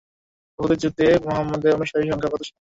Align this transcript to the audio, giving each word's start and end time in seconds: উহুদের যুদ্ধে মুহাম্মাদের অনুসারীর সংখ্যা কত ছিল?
উহুদের 0.59 0.79
যুদ্ধে 0.83 1.05
মুহাম্মাদের 1.25 1.75
অনুসারীর 1.77 2.09
সংখ্যা 2.11 2.31
কত 2.31 2.41
ছিল? 2.47 2.55